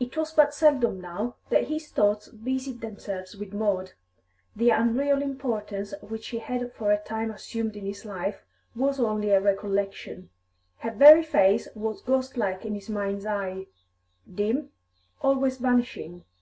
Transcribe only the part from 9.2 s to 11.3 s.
a recollection; her very